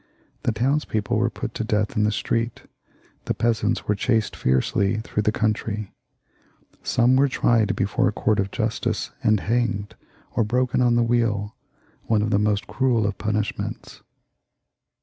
The 0.41 0.51
townspeople 0.51 1.15
were 1.15 1.29
put 1.29 1.53
to 1.53 1.63
death 1.63 1.95
in 1.95 2.05
the 2.05 2.11
street, 2.11 2.63
the 3.25 3.35
peasants 3.35 3.87
were 3.87 3.93
chased 3.93 4.35
fiercely 4.35 4.97
through 4.97 5.21
the 5.21 5.31
country; 5.31 5.93
some 6.81 7.15
were 7.15 7.25
X 7.25 7.35
\i 7.35 7.37
xxxviiL] 7.37 7.41
CHARLES 7.43 7.61
IX. 7.61 7.67
275 7.67 7.67
tried 7.67 7.75
before 7.75 8.07
a 8.07 8.11
court 8.11 8.39
of 8.39 8.49
justice 8.49 9.11
and 9.21 9.39
hanged, 9.41 9.95
or 10.31 10.43
broken 10.43 10.81
on 10.81 10.95
the 10.95 11.03
wheel, 11.03 11.55
one 12.05 12.23
of 12.23 12.31
the 12.31 12.39
most 12.39 12.65
cruel 12.65 13.05
of 13.05 13.19
punishments. 13.19 14.01